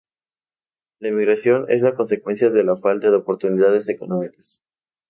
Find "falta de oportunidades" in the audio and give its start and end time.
2.75-3.87